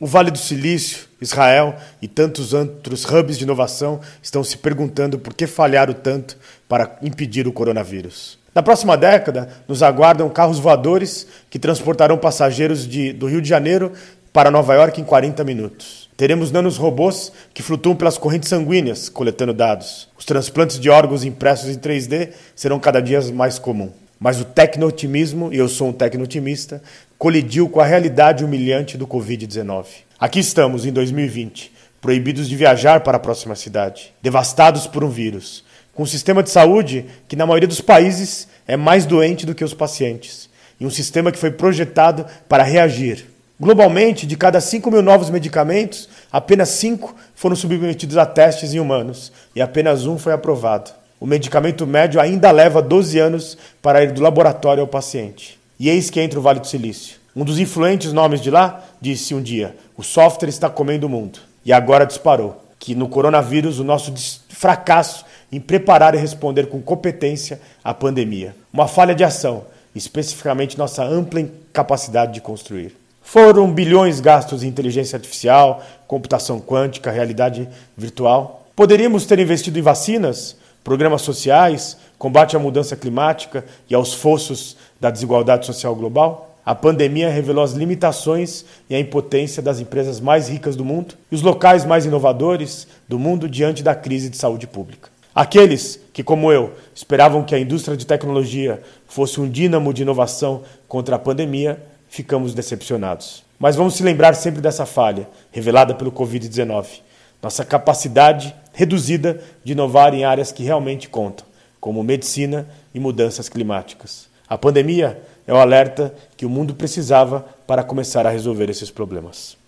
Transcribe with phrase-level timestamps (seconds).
[0.00, 5.32] O Vale do Silício, Israel e tantos outros hubs de inovação estão se perguntando por
[5.32, 6.36] que falharam tanto
[6.68, 8.36] para impedir o coronavírus.
[8.52, 13.92] Na próxima década, nos aguardam carros voadores que transportarão passageiros de, do Rio de Janeiro
[14.32, 16.10] para Nova York em 40 minutos.
[16.16, 20.08] Teremos nanos robôs que flutuam pelas correntes sanguíneas, coletando dados.
[20.18, 24.03] Os transplantes de órgãos impressos em 3D serão cada dia mais comuns.
[24.24, 26.82] Mas o tecno-otimismo, e eu sou um tecno-otimista,
[27.18, 29.84] colidiu com a realidade humilhante do Covid-19.
[30.18, 31.70] Aqui estamos, em 2020,
[32.00, 35.62] proibidos de viajar para a próxima cidade, devastados por um vírus,
[35.92, 39.62] com um sistema de saúde que, na maioria dos países, é mais doente do que
[39.62, 40.48] os pacientes,
[40.80, 43.26] e um sistema que foi projetado para reagir.
[43.60, 49.30] Globalmente, de cada 5 mil novos medicamentos, apenas 5 foram submetidos a testes em humanos
[49.54, 51.03] e apenas um foi aprovado.
[51.24, 55.58] O medicamento médio ainda leva 12 anos para ir do laboratório ao paciente.
[55.80, 57.16] E eis que entra o Vale do Silício.
[57.34, 61.38] Um dos influentes nomes de lá disse um dia: o software está comendo o mundo.
[61.64, 64.12] E agora disparou que no coronavírus o nosso
[64.50, 68.54] fracasso em preparar e responder com competência à pandemia.
[68.70, 72.94] Uma falha de ação, especificamente nossa ampla capacidade de construir.
[73.22, 77.66] Foram bilhões gastos em inteligência artificial, computação quântica, realidade
[77.96, 78.68] virtual.
[78.76, 85.10] Poderíamos ter investido em vacinas, programas sociais, combate à mudança climática e aos fossos da
[85.10, 86.50] desigualdade social global?
[86.64, 91.34] A pandemia revelou as limitações e a impotência das empresas mais ricas do mundo e
[91.34, 95.08] os locais mais inovadores do mundo diante da crise de saúde pública.
[95.34, 100.62] Aqueles que, como eu, esperavam que a indústria de tecnologia fosse um dínamo de inovação
[100.86, 103.42] contra a pandemia, ficamos decepcionados.
[103.58, 107.04] Mas vamos se lembrar sempre dessa falha, revelada pelo Covid-19
[107.44, 111.44] nossa capacidade reduzida de inovar em áreas que realmente contam,
[111.78, 114.30] como medicina e mudanças climáticas.
[114.48, 119.58] A pandemia é o alerta que o mundo precisava para começar a resolver esses problemas.